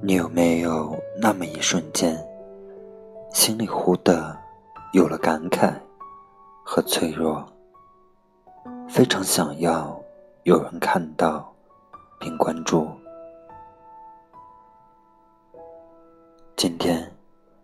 [0.00, 2.16] 你有没有那么一瞬间，
[3.34, 4.38] 心里忽的
[4.92, 5.74] 有了感慨
[6.64, 7.44] 和脆弱，
[8.88, 10.00] 非常想要
[10.44, 11.52] 有人看到
[12.20, 12.88] 并关注？
[16.56, 17.12] 今天，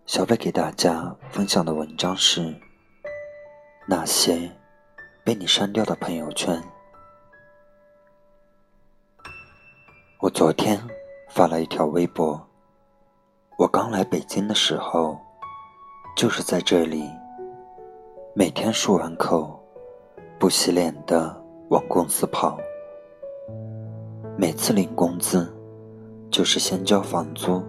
[0.05, 2.53] 小贝给大家分享的文章是
[3.87, 4.51] 那些
[5.25, 6.61] 被你删掉的朋友圈。
[10.19, 10.81] 我昨天。
[11.35, 12.41] 发了一条微博。
[13.59, 15.19] 我刚来北京的时候，
[16.17, 17.11] 就是在这里，
[18.37, 19.61] 每天漱完口，
[20.39, 21.37] 不洗脸的
[21.71, 22.57] 往公司跑。
[24.39, 25.53] 每次领工资，
[26.31, 27.61] 就是先交房租，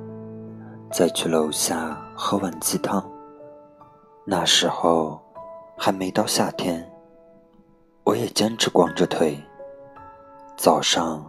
[0.92, 3.04] 再去楼下喝碗鸡汤。
[4.26, 5.20] 那时候
[5.76, 6.88] 还没到夏天，
[8.04, 9.44] 我也坚持光着腿。
[10.56, 11.26] 早上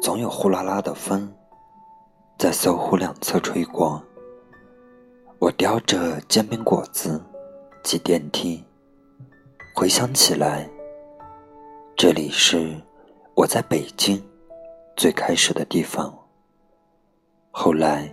[0.00, 1.28] 总有呼啦啦的风。
[2.36, 4.02] 在搜狐两侧吹过，
[5.38, 7.22] 我叼着煎饼果子
[7.82, 8.62] 挤电梯。
[9.74, 10.68] 回想起来，
[11.96, 12.76] 这里是
[13.34, 14.22] 我在北京
[14.96, 16.12] 最开始的地方。
[17.50, 18.12] 后来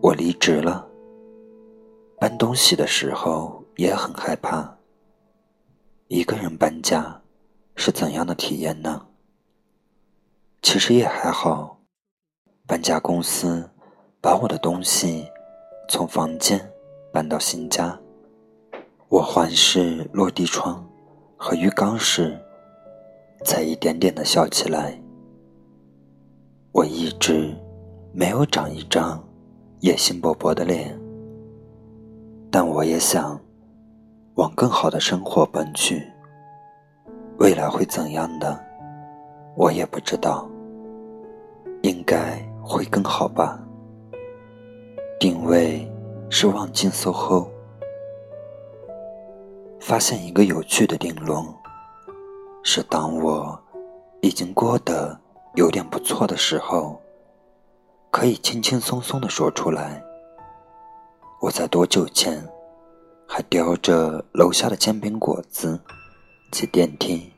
[0.00, 0.88] 我离职了，
[2.18, 4.76] 搬东西的时候也很害怕。
[6.08, 7.22] 一个人搬家
[7.76, 9.06] 是怎样的体验呢？
[10.62, 11.79] 其实也还好。
[12.70, 13.68] 搬家公司
[14.20, 15.26] 把我的东西
[15.88, 16.70] 从房间
[17.12, 17.98] 搬到新家，
[19.08, 20.88] 我环视落地窗
[21.36, 22.38] 和浴缸时，
[23.44, 24.96] 才一点点的笑起来。
[26.70, 27.52] 我一直
[28.12, 29.20] 没有长一张
[29.80, 30.96] 野心勃勃的脸，
[32.52, 33.36] 但我也想
[34.36, 36.06] 往更好的生活奔去。
[37.38, 38.64] 未来会怎样的，
[39.56, 40.48] 我也不知道。
[41.82, 42.48] 应该。
[42.70, 43.58] 会更好吧。
[45.18, 45.90] 定位
[46.30, 47.48] 是望京 SOHO，
[49.80, 51.44] 发现一个有趣的定论：
[52.62, 53.60] 是当我
[54.20, 55.18] 已经过得
[55.56, 57.00] 有点不错的时候，
[58.12, 60.00] 可以轻轻松松的说出来。
[61.40, 62.40] 我在多久前
[63.26, 65.80] 还叼着楼下的煎饼果子
[66.52, 67.32] 挤电梯？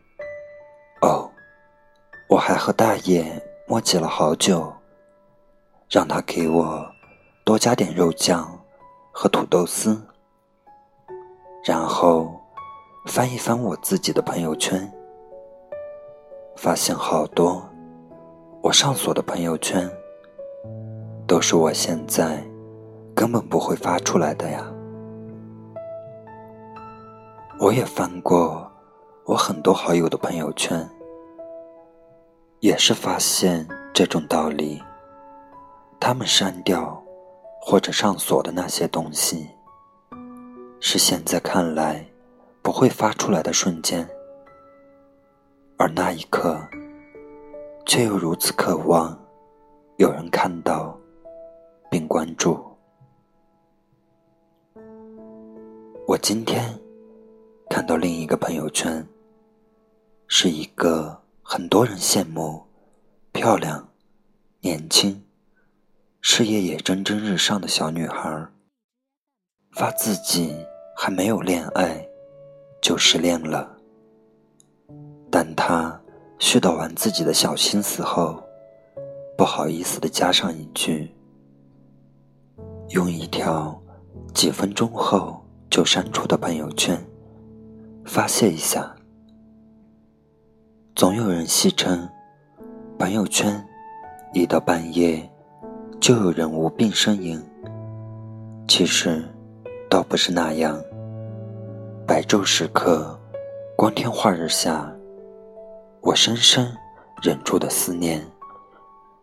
[1.01, 1.31] 哦，
[2.29, 4.71] 我还和大爷磨叽了好久。
[5.93, 6.91] 让他给我
[7.45, 8.49] 多加点肉酱
[9.11, 10.01] 和土豆丝，
[11.63, 12.35] 然后
[13.05, 14.91] 翻一翻我自己的朋友圈，
[16.57, 17.63] 发现好多
[18.63, 19.87] 我上锁的朋友圈
[21.27, 22.43] 都是我现在
[23.15, 24.65] 根本不会发出来的呀。
[27.61, 28.67] 我也翻过
[29.27, 30.89] 我很多好友的朋友圈，
[32.61, 34.83] 也是发现这种道理。
[36.05, 37.01] 他们删掉
[37.61, 39.49] 或者上锁的那些东西，
[40.81, 42.05] 是现在看来
[42.61, 44.05] 不会发出来的瞬间，
[45.77, 46.61] 而那一刻，
[47.87, 49.17] 却又如此渴望
[49.97, 50.99] 有人看到
[51.89, 52.61] 并关注。
[56.09, 56.77] 我今天
[57.71, 59.07] 看到另一个朋友圈，
[60.27, 62.61] 是一个很多人羡慕、
[63.31, 63.89] 漂亮、
[64.63, 65.22] 年轻。
[66.25, 68.47] 事业也蒸蒸日上的小女孩，
[69.73, 70.55] 发自己
[70.97, 72.07] 还没有恋爱
[72.81, 73.77] 就失恋了。
[75.29, 76.01] 但她
[76.39, 78.41] 絮叨完自己的小心思后，
[79.37, 81.13] 不好意思的加上一句
[82.91, 83.77] ：“用一条
[84.33, 86.97] 几分钟后就删除的朋友圈
[88.05, 88.95] 发泄一下。”
[90.95, 92.09] 总有人戏称，
[92.97, 93.67] 朋友圈
[94.33, 95.29] 一到半夜。
[96.03, 97.41] 就有人无病呻吟。
[98.67, 99.25] 其实，
[99.89, 100.83] 倒不是那样。
[102.05, 103.17] 白昼时刻，
[103.77, 104.93] 光天化日下，
[106.01, 106.77] 我深深
[107.23, 108.21] 忍住的思念、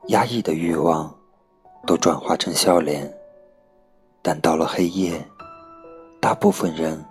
[0.07, 1.13] 压抑的欲望，
[1.85, 3.13] 都转化成笑脸。
[4.21, 5.21] 但到了黑夜，
[6.21, 7.03] 大部分人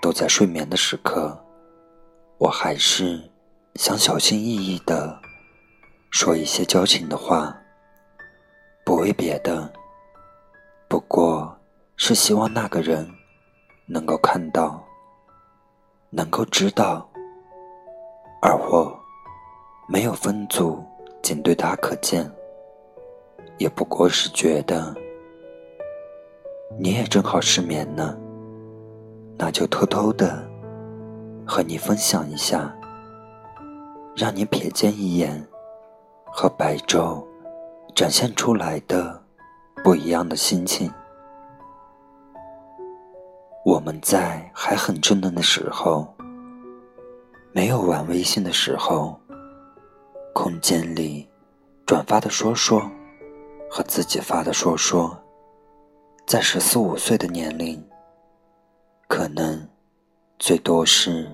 [0.00, 1.36] 都在睡眠的时刻，
[2.38, 3.20] 我还是
[3.74, 5.18] 想小心翼翼的
[6.08, 7.57] 说一些矫情的话。
[8.88, 9.70] 不为别的，
[10.88, 11.54] 不过
[11.98, 13.06] 是希望那个人
[13.84, 14.82] 能够看到，
[16.08, 17.06] 能够知道，
[18.40, 18.98] 而我
[19.90, 20.82] 没有分组，
[21.20, 22.32] 仅对他可见，
[23.58, 24.96] 也不过是觉得
[26.78, 28.16] 你也正好失眠呢，
[29.36, 30.42] 那就偷偷的
[31.46, 32.74] 和你分享一下，
[34.16, 35.46] 让你瞥见一眼
[36.24, 37.22] 和白昼
[37.94, 39.22] 展现出来的
[39.82, 40.92] 不一样的心情。
[43.64, 46.06] 我们在还很稚嫩的时候，
[47.52, 49.20] 没有玩微信的时候，
[50.32, 51.28] 空间里
[51.84, 52.80] 转发的说说
[53.70, 55.18] 和自己发的说说，
[56.26, 57.84] 在十四五岁的年龄，
[59.06, 59.68] 可能
[60.38, 61.30] 最多是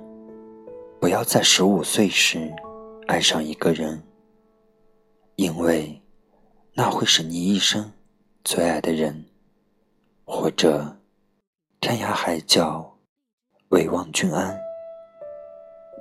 [1.00, 2.52] 不要在十五岁时
[3.06, 4.02] 爱上一个人，
[5.36, 6.00] 因为
[6.76, 7.92] 那会是你一生
[8.44, 9.24] 最爱的人，
[10.24, 10.96] 或者。
[11.80, 12.96] 天涯海角，
[13.68, 14.58] 唯望君安。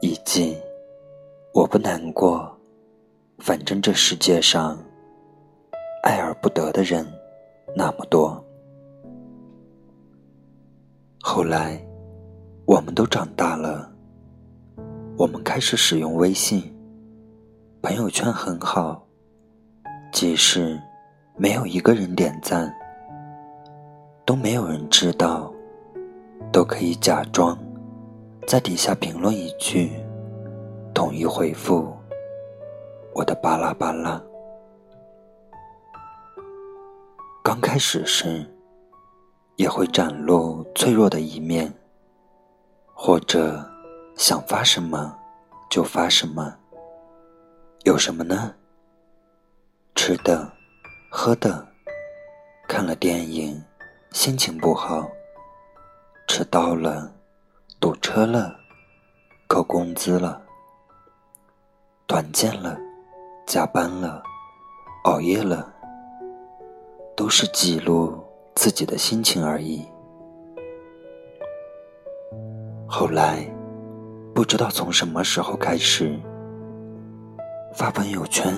[0.01, 0.57] 以及
[1.53, 2.57] 我不难过，
[3.39, 4.81] 反正这世界上
[6.03, 7.05] 爱而不得的人
[7.75, 8.41] 那么多。
[11.21, 11.85] 后来，
[12.65, 13.93] 我们都长大了，
[15.17, 16.73] 我们开始使用微信，
[17.81, 19.02] 朋友圈很好，
[20.13, 20.79] 即使
[21.35, 22.71] 没有一个人点赞，
[24.23, 25.51] 都没有人知道。
[26.51, 27.57] 都可以假装
[28.45, 29.91] 在底下评论一句，
[30.93, 31.91] 统一回复
[33.15, 34.21] 我的巴拉巴拉。
[37.43, 38.45] 刚开始时
[39.55, 41.73] 也会展露脆弱的一面，
[42.93, 43.67] 或者
[44.15, 45.17] 想发什么
[45.71, 46.53] 就发什么。
[47.83, 48.53] 有什么呢？
[49.95, 50.51] 吃的、
[51.09, 51.65] 喝的，
[52.67, 53.63] 看了电影，
[54.11, 55.09] 心情不好。
[56.27, 57.13] 迟到了，
[57.79, 58.55] 堵车了，
[59.47, 60.41] 扣工资了，
[62.07, 62.77] 团建了，
[63.45, 64.21] 加班了，
[65.03, 65.71] 熬夜了，
[67.15, 68.21] 都是记录
[68.55, 69.85] 自己的心情而已。
[72.87, 73.47] 后来，
[74.33, 76.19] 不知道从什么时候开始，
[77.73, 78.53] 发朋友圈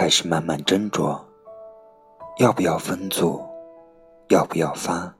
[0.00, 1.20] 开始慢慢斟酌，
[2.38, 3.38] 要不要分组，
[4.30, 5.14] 要不要发。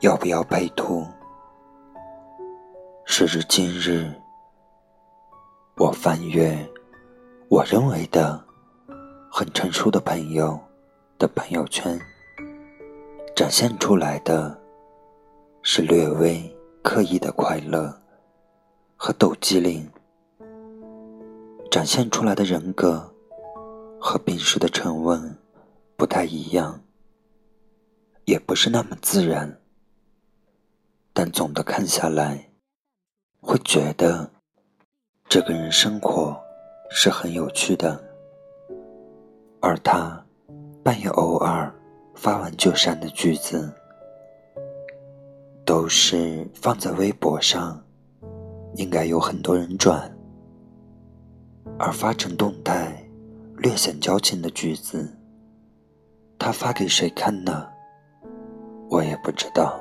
[0.00, 1.06] 要不要配图？
[3.04, 4.10] 时至今日，
[5.76, 6.56] 我翻阅
[7.50, 8.42] 我认为的
[9.30, 10.58] 很成熟的朋友
[11.18, 12.00] 的朋友圈，
[13.36, 14.58] 展现出来的
[15.60, 16.42] 是略微
[16.82, 17.94] 刻意的快乐
[18.96, 19.86] 和抖机灵，
[21.70, 23.12] 展现出来的人格
[24.00, 25.36] 和平时的沉稳
[25.96, 26.80] 不太一样，
[28.24, 29.60] 也不是那么自然。
[31.12, 32.48] 但总的看下来，
[33.40, 34.30] 会觉得
[35.28, 36.40] 这个人生活
[36.90, 38.00] 是很有趣的，
[39.60, 40.24] 而他
[40.84, 41.74] 半夜偶尔
[42.14, 43.72] 发完就删的句子，
[45.64, 47.84] 都是放在微博上，
[48.76, 50.16] 应该有很多人转，
[51.80, 53.07] 而发成动态
[53.60, 55.12] 略显矫情的句子，
[56.38, 57.66] 他发给谁看呢？
[58.88, 59.80] 我也不知道。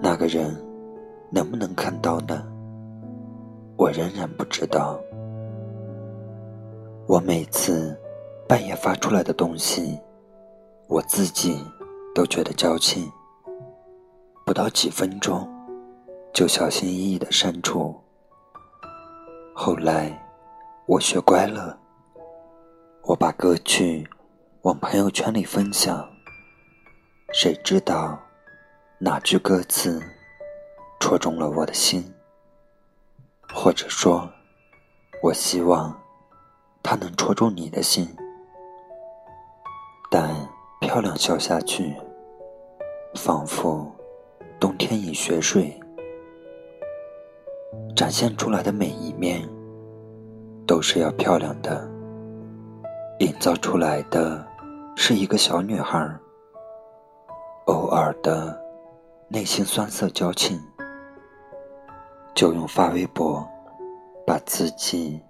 [0.00, 0.56] 那个人
[1.28, 2.46] 能不能看到呢？
[3.76, 5.00] 我仍然不知道。
[7.08, 7.98] 我每次
[8.48, 9.98] 半夜发出来的东西，
[10.86, 11.66] 我自己
[12.14, 13.10] 都觉得矫情。
[14.46, 15.48] 不到几分钟，
[16.32, 17.92] 就小心翼翼的删除。
[19.52, 20.16] 后来
[20.86, 21.76] 我学乖了，
[23.06, 24.08] 我把歌曲
[24.62, 26.08] 往朋友圈里分享。
[27.34, 28.18] 谁知道？
[28.98, 30.02] 哪句歌词
[30.98, 32.14] 戳中了我的心？
[33.52, 34.26] 或者说，
[35.22, 35.94] 我希望
[36.82, 38.08] 它能戳中你的心。
[40.10, 40.34] 但
[40.80, 41.94] 漂亮笑下去，
[43.16, 43.94] 仿佛
[44.58, 45.78] 冬天饮雪水，
[47.94, 49.46] 展现出来的每一面
[50.66, 51.86] 都是要漂亮的，
[53.18, 54.44] 营造出来的
[54.96, 56.18] 是一个小女孩，
[57.66, 58.62] 偶尔的。
[59.26, 60.60] 内心酸涩矫情，
[62.34, 63.44] 就用发微博
[64.24, 65.20] 把自己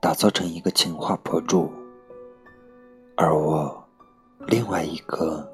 [0.00, 1.70] 打造成一个情话博主，
[3.16, 3.86] 而我
[4.46, 5.46] 另外一个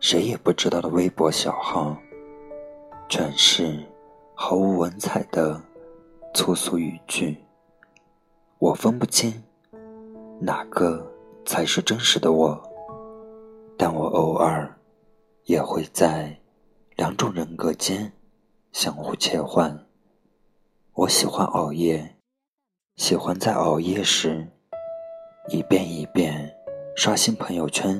[0.00, 1.96] 谁也不知道的微博小号，
[3.08, 3.82] 全是
[4.34, 5.58] 毫无文采的
[6.34, 7.38] 粗俗语句。
[8.58, 9.42] 我分不清
[10.44, 11.10] 哪个
[11.46, 12.62] 才是真实的我，
[13.78, 14.70] 但我偶尔
[15.44, 16.38] 也会在
[16.96, 18.12] 两种人格间
[18.70, 19.74] 相互切换。
[20.92, 22.16] 我喜欢熬夜，
[22.96, 24.46] 喜欢在熬夜时
[25.48, 26.54] 一遍一遍
[26.94, 27.98] 刷新朋友圈。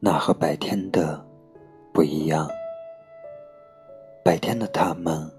[0.00, 1.26] 那和白天的
[1.94, 2.46] 不一样。
[4.22, 5.32] 白天的他们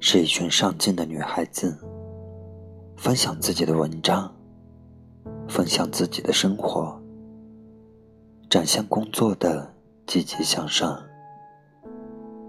[0.00, 1.78] 是一群上进的女孩子，
[2.96, 4.34] 分享自己的文章，
[5.48, 6.98] 分享自己的生活，
[8.48, 9.72] 展现工作的
[10.06, 10.98] 积极向上。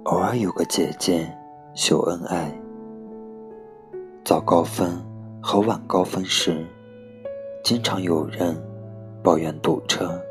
[0.05, 1.29] 偶尔有个姐姐
[1.73, 2.53] 秀恩爱，
[4.23, 5.03] 早高峰
[5.41, 6.65] 和晚高峰时，
[7.63, 8.55] 经常有人
[9.23, 10.21] 抱怨堵车，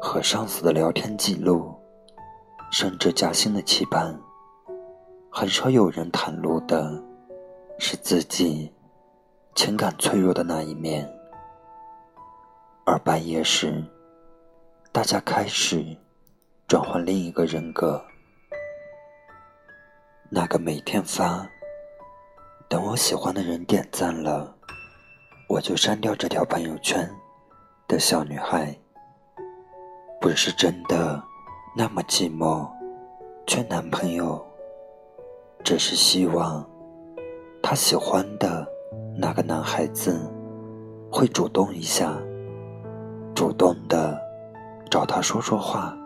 [0.00, 1.74] 和上司的聊天记录。
[2.72, 4.16] 甚至加薪的期盼，
[5.28, 7.02] 很少有人袒露的，
[7.80, 8.72] 是自己
[9.56, 11.12] 情感脆弱的那一面。
[12.84, 13.84] 而半夜时，
[14.90, 15.96] 大家开始
[16.66, 18.02] 转换另一个人格，
[20.28, 21.46] 那个每天发
[22.68, 24.54] “等我喜欢的人点赞了，
[25.48, 27.08] 我就删掉这条朋友圈”
[27.86, 28.76] 的小女孩，
[30.20, 31.22] 不是真的。
[31.76, 32.68] 那么寂寞，
[33.46, 34.44] 缺男朋友，
[35.62, 36.68] 只是希望
[37.62, 38.66] 她喜欢的
[39.16, 40.20] 那个男孩子
[41.12, 42.20] 会主动一下，
[43.40, 44.20] 主动的
[44.90, 45.96] 找他说说话。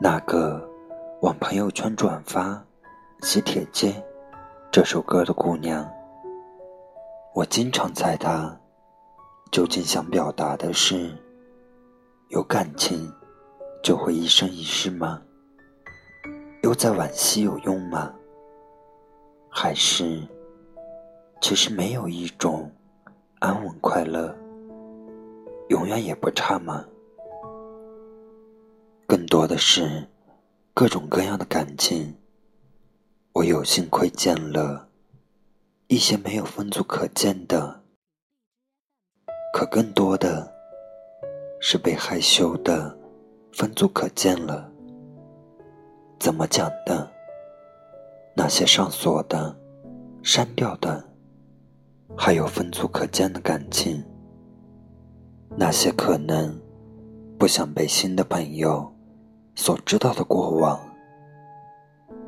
[0.00, 0.66] 那个
[1.20, 2.48] 往朋友圈转发
[3.20, 3.90] 《喜帖街》
[4.72, 5.86] 这首歌的姑娘，
[7.34, 8.58] 我经常猜她
[9.52, 11.14] 究竟想表达的是。
[12.30, 13.12] 有感情
[13.82, 15.20] 就会一生一世吗？
[16.62, 18.10] 又在惋惜有用吗？
[19.50, 20.26] 还是
[21.42, 22.72] 其实没有一种
[23.40, 24.34] 安稳快乐，
[25.68, 26.84] 永远也不差吗？
[29.06, 30.08] 更多的是
[30.72, 32.16] 各种各样的感情，
[33.32, 34.88] 我有幸窥见了
[35.88, 37.82] 一些没有分组可见的，
[39.52, 40.52] 可更多的。
[41.66, 42.94] 是被害羞的
[43.50, 44.70] 分组可见了。
[46.20, 47.10] 怎么讲的？
[48.36, 49.56] 那些上锁的、
[50.22, 51.02] 删掉的，
[52.14, 54.04] 还有分组可见的感情，
[55.56, 56.60] 那些可能
[57.38, 58.92] 不想被新的朋友
[59.54, 60.80] 所知道的过往，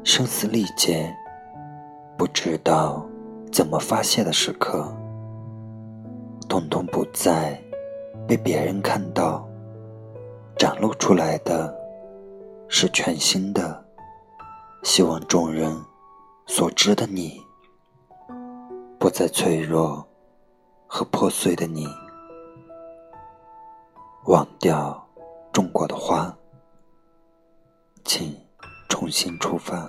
[0.04, 1.14] 声嘶力竭，
[2.16, 3.04] 不知道
[3.52, 4.94] 怎么发泄的时刻，
[6.48, 7.60] 统统不在。
[8.26, 9.48] 被别人看到，
[10.58, 11.72] 展露出来的，
[12.66, 13.84] 是全新的，
[14.82, 15.72] 希望众人
[16.44, 17.40] 所知的你，
[18.98, 20.04] 不再脆弱
[20.88, 21.86] 和破碎的你，
[24.26, 25.08] 忘掉
[25.52, 26.36] 种过的花，
[28.04, 28.36] 请
[28.88, 29.88] 重新出发。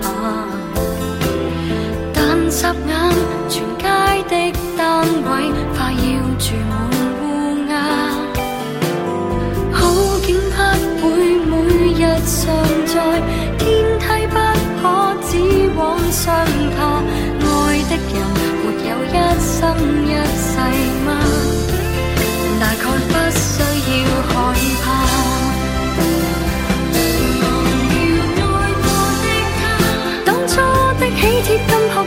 [2.61, 3.11] 霎眼，
[3.49, 3.90] 全街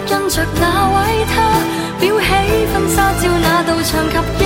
[0.08, 1.34] 跟着那位他，
[2.00, 2.26] 裱起
[2.72, 4.43] 婚纱照那道墙及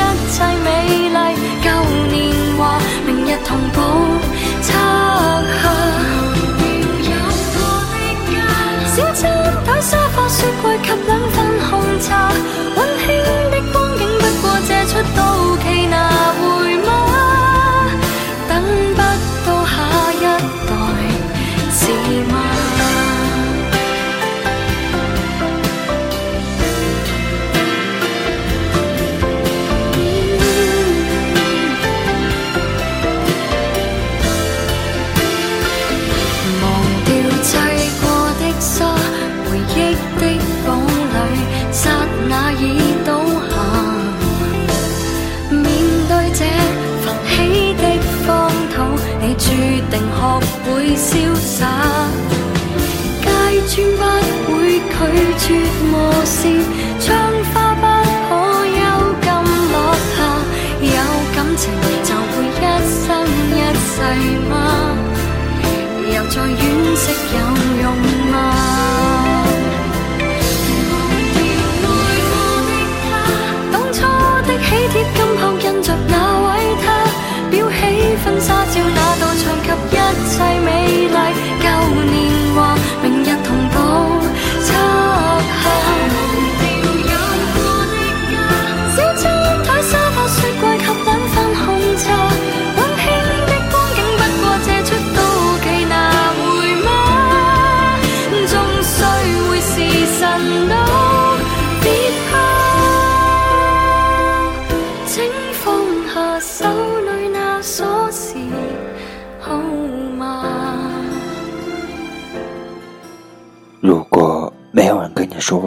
[64.09, 64.68] time.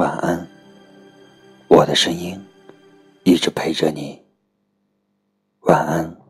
[0.01, 0.47] 晚安。
[1.67, 2.35] 我的声音
[3.23, 4.19] 一直陪着你。
[5.59, 6.20] 晚安。